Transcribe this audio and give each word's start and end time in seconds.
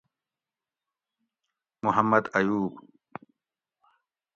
محمد 1.85 2.23
ایوب 2.37 2.73